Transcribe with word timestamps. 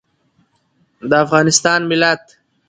د 1.09 1.11
افغانستان 1.23 1.79
ملت 1.89 2.23